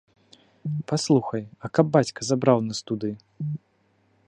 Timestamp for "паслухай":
0.91-1.43